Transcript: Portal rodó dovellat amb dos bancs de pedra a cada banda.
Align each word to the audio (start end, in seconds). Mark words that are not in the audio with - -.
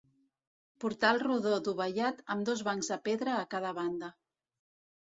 Portal 0.83 1.21
rodó 1.27 1.53
dovellat 1.67 2.25
amb 2.37 2.49
dos 2.51 2.65
bancs 2.71 2.91
de 2.95 2.99
pedra 3.11 3.39
a 3.39 3.47
cada 3.57 3.77
banda. 3.83 4.15